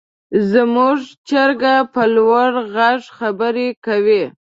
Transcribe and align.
زموږ 0.51 0.97
چرګه 1.29 1.75
په 1.93 2.03
لوړ 2.15 2.51
غږ 2.75 3.01
خبرې 3.17 3.67
کوي. 3.85 4.23